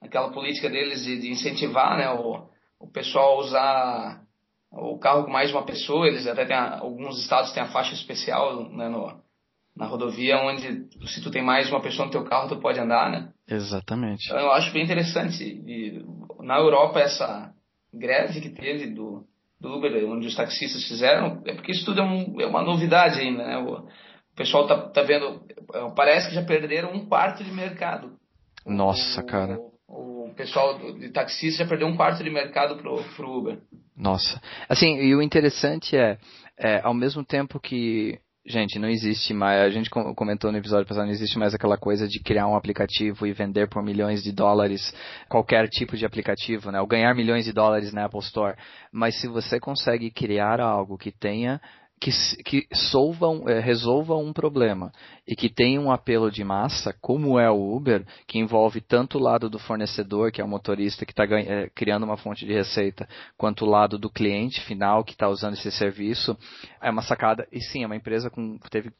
aquela 0.00 0.30
política 0.30 0.70
deles 0.70 1.04
de, 1.04 1.20
de 1.20 1.30
incentivar, 1.30 1.96
né? 1.98 2.10
O, 2.10 2.46
o 2.80 2.90
pessoal 2.90 3.34
a 3.34 3.40
usar 3.40 4.22
o 4.72 4.98
carro 4.98 5.24
com 5.24 5.30
mais 5.30 5.50
de 5.50 5.54
uma 5.54 5.64
pessoa, 5.64 6.06
eles 6.06 6.26
até 6.26 6.46
têm, 6.46 6.56
alguns 6.56 7.20
estados 7.20 7.52
têm 7.52 7.62
a 7.62 7.68
faixa 7.68 7.94
especial, 7.94 8.66
né? 8.70 8.88
No, 8.88 9.12
na 9.76 9.86
rodovia, 9.86 10.38
onde 10.38 10.86
se 11.06 11.22
tu 11.22 11.30
tem 11.30 11.42
mais 11.42 11.70
uma 11.70 11.82
pessoa 11.82 12.06
no 12.06 12.12
teu 12.12 12.24
carro, 12.24 12.48
tu 12.48 12.58
pode 12.58 12.80
andar, 12.80 13.10
né? 13.10 13.28
Exatamente. 13.46 14.24
Então, 14.26 14.38
eu 14.38 14.52
acho 14.52 14.72
bem 14.72 14.82
interessante. 14.82 15.44
E, 15.44 16.02
na 16.40 16.56
Europa, 16.56 16.98
essa 16.98 17.52
greve 17.92 18.40
que 18.40 18.48
teve 18.48 18.86
do, 18.86 19.26
do 19.60 19.74
Uber, 19.74 20.04
onde 20.08 20.26
os 20.26 20.34
taxistas 20.34 20.86
fizeram, 20.86 21.42
é 21.46 21.54
porque 21.54 21.72
isso 21.72 21.84
tudo 21.84 22.00
é, 22.00 22.04
um, 22.04 22.40
é 22.40 22.46
uma 22.46 22.62
novidade 22.62 23.20
ainda, 23.20 23.44
né? 23.44 23.58
O, 23.58 23.86
pessoal 24.36 24.66
tá, 24.66 24.88
tá 24.90 25.02
vendo, 25.02 25.40
é, 25.74 25.90
parece 25.96 26.28
que 26.28 26.34
já 26.34 26.42
perderam 26.42 26.92
um 26.92 27.06
quarto 27.06 27.42
de 27.42 27.50
mercado. 27.50 28.12
Nossa, 28.66 29.22
o, 29.22 29.26
cara. 29.26 29.58
O, 29.88 30.26
o 30.28 30.34
pessoal 30.34 30.78
de 30.78 31.08
taxista 31.08 31.64
já 31.64 31.68
perdeu 31.68 31.88
um 31.88 31.96
quarto 31.96 32.22
de 32.22 32.30
mercado 32.30 32.76
pro, 32.76 33.02
pro 33.16 33.38
Uber. 33.38 33.58
Nossa. 33.96 34.40
Assim, 34.68 34.96
e 34.96 35.14
o 35.14 35.22
interessante 35.22 35.96
é, 35.96 36.18
é 36.58 36.80
ao 36.82 36.92
mesmo 36.92 37.24
tempo 37.24 37.58
que 37.58 38.18
Gente, 38.48 38.78
não 38.78 38.88
existe 38.88 39.34
mais. 39.34 39.60
A 39.60 39.70
gente 39.70 39.90
comentou 39.90 40.52
no 40.52 40.58
episódio 40.58 40.86
passado, 40.86 41.06
não 41.06 41.12
existe 41.12 41.36
mais 41.36 41.52
aquela 41.52 41.76
coisa 41.76 42.06
de 42.06 42.20
criar 42.20 42.46
um 42.46 42.54
aplicativo 42.54 43.26
e 43.26 43.32
vender 43.32 43.68
por 43.68 43.82
milhões 43.82 44.22
de 44.22 44.30
dólares 44.30 44.94
qualquer 45.28 45.68
tipo 45.68 45.96
de 45.96 46.06
aplicativo, 46.06 46.70
né? 46.70 46.80
Ou 46.80 46.86
ganhar 46.86 47.12
milhões 47.12 47.44
de 47.44 47.52
dólares 47.52 47.92
na 47.92 48.04
Apple 48.04 48.20
Store. 48.20 48.56
Mas 48.92 49.20
se 49.20 49.26
você 49.26 49.58
consegue 49.58 50.12
criar 50.12 50.60
algo 50.60 50.96
que 50.96 51.10
tenha 51.10 51.60
que, 52.00 52.10
que 52.44 52.66
solvam, 52.74 53.48
é, 53.48 53.58
resolvam 53.58 54.22
um 54.22 54.32
problema 54.32 54.92
e 55.26 55.34
que 55.34 55.48
tem 55.48 55.78
um 55.78 55.90
apelo 55.90 56.30
de 56.30 56.44
massa, 56.44 56.94
como 57.00 57.38
é 57.38 57.50
o 57.50 57.74
Uber, 57.74 58.06
que 58.26 58.38
envolve 58.38 58.80
tanto 58.80 59.18
o 59.18 59.20
lado 59.20 59.48
do 59.48 59.58
fornecedor, 59.58 60.30
que 60.30 60.40
é 60.40 60.44
o 60.44 60.48
motorista 60.48 61.06
que 61.06 61.12
está 61.12 61.24
é, 61.24 61.68
criando 61.74 62.04
uma 62.04 62.16
fonte 62.16 62.44
de 62.44 62.52
receita, 62.52 63.08
quanto 63.36 63.64
o 63.64 63.68
lado 63.68 63.98
do 63.98 64.10
cliente 64.10 64.60
final 64.60 65.02
que 65.04 65.12
está 65.12 65.28
usando 65.28 65.54
esse 65.54 65.70
serviço, 65.72 66.36
é 66.82 66.90
uma 66.90 67.02
sacada. 67.02 67.48
E 67.50 67.60
sim, 67.60 67.82
é 67.82 67.86
uma 67.86 67.96
empresa 67.96 68.30
com 68.30 68.58
teve, 68.70 68.92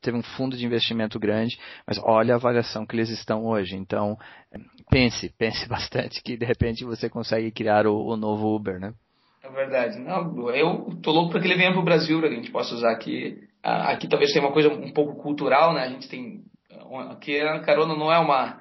teve 0.00 0.16
um 0.16 0.22
fundo 0.22 0.56
de 0.56 0.66
investimento 0.66 1.18
grande, 1.18 1.58
mas 1.86 1.98
olha 2.02 2.34
a 2.34 2.36
avaliação 2.36 2.86
que 2.86 2.94
eles 2.94 3.08
estão 3.08 3.46
hoje. 3.46 3.74
Então, 3.74 4.18
pense, 4.90 5.30
pense 5.38 5.66
bastante 5.68 6.22
que 6.22 6.36
de 6.36 6.44
repente 6.44 6.84
você 6.84 7.08
consegue 7.08 7.50
criar 7.50 7.86
o, 7.86 8.06
o 8.06 8.16
novo 8.16 8.54
Uber, 8.54 8.78
né? 8.78 8.92
É 9.44 9.50
verdade. 9.50 9.98
Não, 9.98 10.48
eu 10.50 10.98
tô 11.02 11.12
louco 11.12 11.30
para 11.30 11.40
que 11.40 11.46
ele 11.46 11.56
venha 11.56 11.72
pro 11.72 11.82
Brasil, 11.82 12.18
para 12.18 12.28
que 12.28 12.34
a 12.34 12.38
gente 12.38 12.50
possa 12.50 12.74
usar 12.74 12.90
aqui. 12.92 13.38
Aqui 13.62 14.08
talvez 14.08 14.32
tenha 14.32 14.44
uma 14.44 14.52
coisa 14.52 14.70
um 14.70 14.92
pouco 14.92 15.22
cultural, 15.22 15.74
né? 15.74 15.82
A 15.82 15.88
gente 15.90 16.08
tem. 16.08 16.42
Aqui 17.10 17.38
a 17.40 17.60
carona 17.60 17.94
não 17.94 18.10
é 18.10 18.18
uma, 18.18 18.58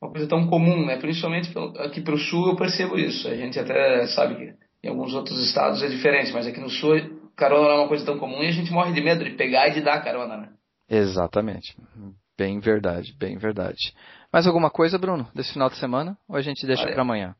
uma 0.00 0.10
coisa 0.10 0.26
tão 0.26 0.48
comum, 0.48 0.84
né? 0.84 0.96
Principalmente 0.96 1.52
aqui 1.78 2.00
pro 2.00 2.18
sul 2.18 2.48
eu 2.48 2.56
percebo 2.56 2.98
isso. 2.98 3.28
A 3.28 3.36
gente 3.36 3.58
até 3.60 4.06
sabe 4.08 4.34
que 4.34 4.54
em 4.82 4.90
alguns 4.90 5.14
outros 5.14 5.38
estados 5.46 5.82
é 5.82 5.88
diferente, 5.88 6.32
mas 6.32 6.48
aqui 6.48 6.60
no 6.60 6.68
sul 6.68 6.96
carona 7.36 7.68
não 7.68 7.70
é 7.70 7.78
uma 7.78 7.88
coisa 7.88 8.04
tão 8.04 8.18
comum 8.18 8.42
e 8.42 8.48
a 8.48 8.52
gente 8.52 8.72
morre 8.72 8.92
de 8.92 9.00
medo 9.00 9.24
de 9.24 9.36
pegar 9.36 9.68
e 9.68 9.74
de 9.74 9.82
dar 9.82 10.02
carona, 10.02 10.36
né? 10.36 10.48
Exatamente. 10.90 11.76
Bem 12.36 12.58
verdade, 12.58 13.14
bem 13.16 13.38
verdade. 13.38 13.94
Mais 14.32 14.46
alguma 14.46 14.70
coisa, 14.70 14.98
Bruno, 14.98 15.28
desse 15.32 15.52
final 15.52 15.70
de 15.70 15.76
semana? 15.76 16.18
Ou 16.28 16.36
a 16.36 16.42
gente 16.42 16.66
deixa 16.66 16.84
para 16.84 17.02
amanhã? 17.02 17.36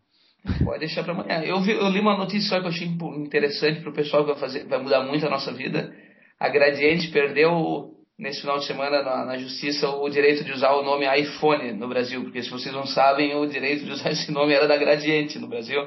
Pode 0.65 0.81
deixar 0.81 1.05
para 1.05 1.13
amanhã. 1.13 1.41
Eu, 1.45 1.61
vi, 1.61 1.73
eu 1.73 1.89
li 1.89 2.01
uma 2.01 2.17
notícia 2.17 2.59
que 2.59 2.67
eu 2.67 2.71
achei 2.71 2.89
interessante 2.89 3.81
para 3.81 3.91
o 3.91 3.95
pessoal 3.95 4.25
que 4.25 4.33
vai, 4.33 4.41
fazer, 4.41 4.67
vai 4.67 4.83
mudar 4.83 5.03
muito 5.05 5.25
a 5.25 5.31
nossa 5.31 5.53
vida. 5.53 5.95
A 6.39 6.49
Gradiente 6.49 7.09
perdeu 7.13 7.93
nesse 8.19 8.41
final 8.41 8.59
de 8.59 8.67
semana 8.67 9.03
na, 9.03 9.25
na, 9.25 9.39
justiça 9.39 9.89
o 9.89 10.09
direito 10.09 10.45
de 10.45 10.53
usar 10.53 10.73
o 10.73 10.83
nome 10.83 11.07
iPhone 11.21 11.73
no 11.73 11.89
Brasil, 11.89 12.23
porque 12.23 12.43
se 12.43 12.51
vocês 12.51 12.75
não 12.75 12.87
sabem, 12.87 13.35
o 13.35 13.47
direito 13.47 13.85
de 13.85 13.93
usar 13.93 14.11
esse 14.11 14.31
nome 14.33 14.53
era 14.53 14.67
da 14.67 14.77
Gradiente 14.77 15.39
no 15.39 15.49
Brasil. 15.49 15.81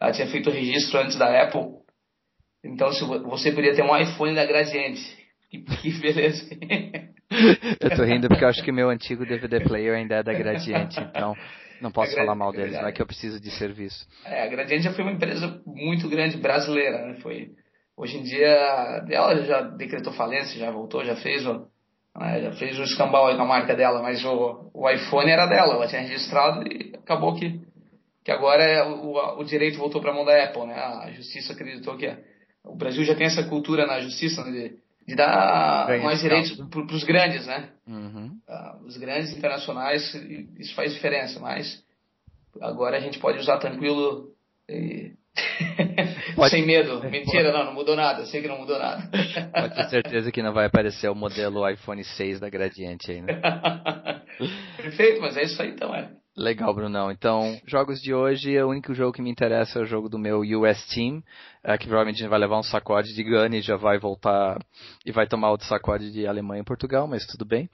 Ela 0.00 0.12
tinha 0.12 0.28
feito 0.28 0.50
o 0.50 0.52
registro 0.52 1.00
antes 1.00 1.16
da 1.16 1.42
Apple. 1.42 1.62
Então 2.64 2.92
se 2.92 3.04
você 3.04 3.50
podia 3.50 3.74
ter 3.74 3.82
um 3.82 3.96
iPhone 3.96 4.34
da 4.34 4.44
Gradiente. 4.44 5.02
Que, 5.48 5.60
que 5.62 5.92
beleza. 6.00 6.44
eu 7.80 7.96
tô 7.96 8.02
rindo 8.02 8.26
porque 8.26 8.42
eu 8.42 8.48
acho 8.48 8.64
que 8.64 8.72
meu 8.72 8.90
antigo 8.90 9.24
DVD 9.24 9.60
player 9.60 9.94
ainda 9.94 10.16
é 10.16 10.22
da 10.24 10.32
Gradiente, 10.32 10.98
então 10.98 11.36
não 11.80 11.90
posso 11.90 12.14
falar 12.14 12.34
mal 12.34 12.52
deles, 12.52 12.74
não 12.74 12.88
é 12.88 12.92
que 12.92 13.02
eu 13.02 13.06
preciso 13.06 13.40
de 13.40 13.50
serviço. 13.50 14.06
É, 14.24 14.42
a 14.42 14.46
Gradiente 14.46 14.84
já 14.84 14.92
foi 14.92 15.04
uma 15.04 15.12
empresa 15.12 15.60
muito 15.66 16.08
grande 16.08 16.36
brasileira, 16.36 17.06
né? 17.06 17.14
Foi, 17.20 17.50
hoje 17.96 18.18
em 18.18 18.22
dia, 18.22 19.04
ela 19.10 19.42
já 19.42 19.60
decretou 19.62 20.12
falência, 20.12 20.58
já 20.58 20.70
voltou, 20.70 21.04
já 21.04 21.16
fez 21.16 21.46
o, 21.46 21.66
né? 22.18 22.42
já 22.42 22.52
fez 22.52 22.78
o 22.78 22.82
escambau 22.82 23.28
aí 23.28 23.36
com 23.36 23.42
a 23.42 23.46
marca 23.46 23.74
dela, 23.74 24.02
mas 24.02 24.24
o, 24.24 24.70
o 24.72 24.90
iPhone 24.90 25.30
era 25.30 25.46
dela, 25.46 25.74
ela 25.74 25.86
tinha 25.86 26.02
registrado 26.02 26.66
e 26.66 26.94
acabou 26.96 27.34
que, 27.34 27.60
que 28.24 28.30
agora 28.30 28.62
é 28.62 28.82
o, 28.82 29.38
o 29.38 29.44
direito 29.44 29.78
voltou 29.78 30.00
para 30.00 30.10
a 30.10 30.14
mão 30.14 30.24
da 30.24 30.44
Apple, 30.44 30.66
né? 30.66 30.74
A 30.74 31.10
justiça 31.12 31.52
acreditou 31.52 31.96
que 31.96 32.12
o 32.64 32.74
Brasil 32.74 33.04
já 33.04 33.14
tem 33.14 33.26
essa 33.26 33.44
cultura 33.44 33.86
na 33.86 34.00
justiça 34.00 34.44
né? 34.44 34.50
de, 34.50 34.85
de 35.06 35.14
dar 35.14 35.86
Ganha 35.86 36.02
mais 36.02 36.20
direitos 36.20 36.52
para 36.68 36.80
os 36.80 37.04
grandes, 37.04 37.46
né? 37.46 37.70
Uhum. 37.86 38.38
Uh, 38.48 38.86
os 38.86 38.96
grandes 38.96 39.32
internacionais, 39.32 40.14
isso 40.58 40.74
faz 40.74 40.92
diferença, 40.92 41.38
mas 41.38 41.84
agora 42.60 42.96
a 42.96 43.00
gente 43.00 43.18
pode 43.18 43.38
usar 43.38 43.58
tranquilo 43.58 44.32
e... 44.68 45.12
Pode... 46.34 46.50
Sem 46.50 46.64
medo. 46.64 46.98
Mentira, 47.10 47.52
não, 47.52 47.66
não 47.66 47.74
mudou 47.74 47.94
nada. 47.94 48.24
Sei 48.24 48.40
que 48.40 48.48
não 48.48 48.58
mudou 48.58 48.78
nada. 48.78 49.10
Pode 49.52 49.74
ter 49.74 49.88
certeza 49.90 50.32
que 50.32 50.42
não 50.42 50.54
vai 50.54 50.64
aparecer 50.64 51.10
o 51.10 51.14
modelo 51.14 51.68
iPhone 51.68 52.02
6 52.02 52.40
da 52.40 52.48
Gradiente 52.48 53.10
aí, 53.10 53.20
né? 53.20 53.38
Perfeito, 54.78 55.20
mas 55.20 55.36
é 55.36 55.42
isso 55.42 55.60
aí 55.60 55.70
então, 55.72 55.94
é. 55.94 56.10
Legal, 56.36 56.74
Brunão. 56.74 57.10
Então, 57.10 57.58
jogos 57.66 57.98
de 58.00 58.12
hoje, 58.12 58.60
o 58.60 58.68
único 58.68 58.92
jogo 58.92 59.12
que 59.12 59.22
me 59.22 59.30
interessa 59.30 59.78
é 59.78 59.82
o 59.82 59.86
jogo 59.86 60.06
do 60.06 60.18
meu 60.18 60.40
US 60.40 60.86
Team, 60.94 61.22
é, 61.64 61.78
que 61.78 61.86
provavelmente 61.86 62.26
vai 62.28 62.38
levar 62.38 62.58
um 62.58 62.62
sacode 62.62 63.14
de 63.14 63.24
Gunny 63.24 63.58
e 63.58 63.62
já 63.62 63.76
vai 63.76 63.98
voltar 63.98 64.58
e 65.04 65.10
vai 65.10 65.26
tomar 65.26 65.50
outro 65.50 65.66
sacode 65.66 66.12
de 66.12 66.26
Alemanha 66.26 66.60
e 66.60 66.64
Portugal, 66.64 67.08
mas 67.08 67.24
tudo 67.26 67.46
bem. 67.46 67.70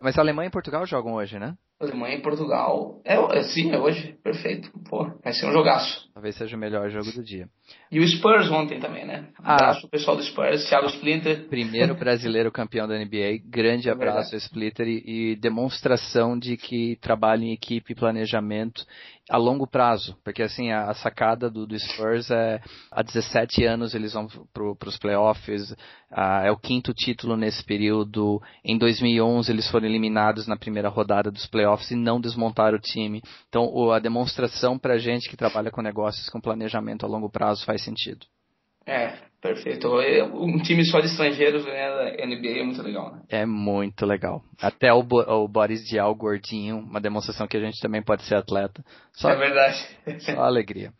Mas 0.00 0.18
Alemanha 0.18 0.48
e 0.48 0.50
Portugal 0.50 0.86
jogam 0.86 1.12
hoje, 1.12 1.38
né? 1.38 1.54
Alemanha 1.78 2.16
e 2.16 2.22
Portugal. 2.22 3.02
É, 3.04 3.16
é 3.38 3.42
sim, 3.42 3.70
é 3.70 3.78
hoje. 3.78 4.16
Perfeito. 4.24 4.70
Pô, 4.88 5.10
vai 5.22 5.34
ser 5.34 5.46
um 5.46 5.52
jogaço. 5.52 6.08
Talvez 6.26 6.36
seja 6.36 6.56
o 6.56 6.58
melhor 6.58 6.90
jogo 6.90 7.12
do 7.12 7.22
dia. 7.22 7.48
E 7.90 8.00
o 8.00 8.08
Spurs 8.08 8.50
ontem 8.50 8.80
também, 8.80 9.06
né? 9.06 9.28
Um 9.40 9.44
ah, 9.44 9.54
abraço 9.54 9.82
pro 9.82 9.90
pessoal 9.90 10.16
do 10.16 10.22
Spurs, 10.24 10.68
Thiago 10.68 10.88
Splinter. 10.88 11.46
Primeiro 11.48 11.94
brasileiro 11.94 12.50
campeão 12.50 12.88
da 12.88 12.98
NBA. 12.98 13.42
Grande 13.44 13.88
é 13.88 13.92
abraço 13.92 14.34
a 14.34 14.38
Splitter 14.38 14.88
e, 14.88 15.02
e, 15.06 15.36
demonstração 15.36 16.36
de 16.36 16.56
que 16.56 16.96
trabalha 17.00 17.44
em 17.44 17.52
equipe, 17.52 17.94
planejamento 17.94 18.84
a 19.28 19.36
longo 19.36 19.66
prazo, 19.66 20.16
porque 20.22 20.42
assim 20.42 20.70
a, 20.70 20.88
a 20.88 20.94
sacada 20.94 21.50
do, 21.50 21.66
do, 21.66 21.78
Spurs 21.78 22.30
é 22.30 22.60
há 22.90 23.02
17 23.02 23.64
anos 23.64 23.94
eles 23.94 24.12
vão 24.12 24.28
para 24.52 24.88
os 24.88 24.96
playoffs, 24.96 25.74
é 26.44 26.50
o 26.50 26.56
quinto 26.56 26.94
título 26.94 27.36
nesse 27.36 27.64
período. 27.64 28.40
Em 28.64 28.78
2011 28.78 29.50
eles 29.50 29.68
foram 29.68 29.86
eliminados 29.86 30.46
na 30.46 30.56
primeira 30.56 30.88
rodada 30.88 31.30
dos 31.30 31.46
playoffs 31.46 31.90
e 31.90 31.96
não 31.96 32.20
desmontaram 32.20 32.78
o 32.78 32.80
time. 32.80 33.20
Então 33.48 33.68
o, 33.72 33.90
a 33.90 33.98
demonstração 33.98 34.78
para 34.78 34.98
gente 34.98 35.28
que 35.28 35.36
trabalha 35.36 35.70
com 35.70 35.82
negócios 35.82 36.28
com 36.28 36.40
planejamento 36.40 37.04
a 37.04 37.08
longo 37.08 37.28
prazo 37.28 37.64
faz 37.64 37.82
sentido. 37.82 38.26
É, 38.86 39.14
perfeito. 39.40 39.88
Um 40.32 40.58
time 40.62 40.84
só 40.84 41.00
de 41.00 41.06
estrangeiros 41.06 41.64
ganhando 41.64 41.98
a 42.00 42.26
NBA 42.26 42.60
é 42.60 42.62
muito 42.62 42.82
legal, 42.82 43.12
né? 43.12 43.22
É 43.28 43.44
muito 43.44 44.06
legal. 44.06 44.42
Até 44.62 44.92
o, 44.92 45.00
o 45.00 45.48
Boris 45.48 45.84
Dial 45.84 46.14
gordinho, 46.14 46.78
uma 46.78 47.00
demonstração 47.00 47.48
que 47.48 47.56
a 47.56 47.60
gente 47.60 47.80
também 47.80 48.02
pode 48.02 48.22
ser 48.22 48.36
atleta. 48.36 48.84
Só, 49.12 49.30
é 49.30 49.36
verdade. 49.36 49.86
Só 50.20 50.40
alegria. 50.40 50.92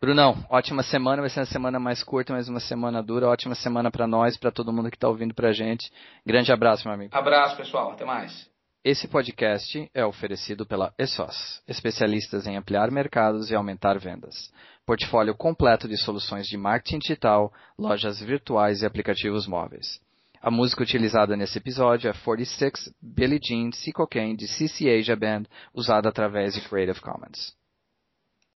Brunão, 0.00 0.44
ótima 0.50 0.82
semana, 0.82 1.22
vai 1.22 1.30
ser 1.30 1.40
uma 1.40 1.46
semana 1.46 1.78
mais 1.78 2.02
curta, 2.02 2.32
mas 2.32 2.48
uma 2.48 2.58
semana 2.58 3.00
dura. 3.02 3.28
Ótima 3.28 3.54
semana 3.54 3.88
para 3.88 4.06
nós, 4.06 4.36
para 4.36 4.50
todo 4.50 4.72
mundo 4.72 4.90
que 4.90 4.96
está 4.96 5.08
ouvindo 5.08 5.32
pra 5.32 5.52
gente. 5.52 5.90
Grande 6.26 6.52
abraço, 6.52 6.86
meu 6.86 6.94
amigo. 6.94 7.16
Abraço, 7.16 7.56
pessoal. 7.56 7.92
Até 7.92 8.04
mais. 8.04 8.51
Esse 8.84 9.06
podcast 9.06 9.88
é 9.94 10.04
oferecido 10.04 10.66
pela 10.66 10.92
ESOS, 10.98 11.62
especialistas 11.68 12.48
em 12.48 12.56
ampliar 12.56 12.90
mercados 12.90 13.48
e 13.48 13.54
aumentar 13.54 13.96
vendas. 13.96 14.52
Portfólio 14.84 15.36
completo 15.36 15.86
de 15.86 15.96
soluções 15.96 16.48
de 16.48 16.56
marketing 16.56 16.98
digital, 16.98 17.52
lojas 17.78 18.18
virtuais 18.18 18.82
e 18.82 18.86
aplicativos 18.86 19.46
móveis. 19.46 20.00
A 20.40 20.50
música 20.50 20.82
utilizada 20.82 21.36
nesse 21.36 21.58
episódio 21.58 22.10
é 22.10 22.12
46 22.12 22.92
Billie 23.00 23.38
Jean 23.40 23.70
Sea 23.70 23.92
Cocaine 23.92 24.36
de 24.36 24.48
CC 24.48 24.90
Asia 24.90 25.14
Band, 25.14 25.44
usada 25.72 26.08
através 26.08 26.54
de 26.54 26.60
Creative 26.62 27.00
Commons. 27.00 27.54